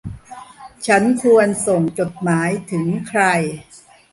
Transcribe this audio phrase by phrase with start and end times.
[0.87, 3.21] ฉันควรส่งจดหมายถึงใคร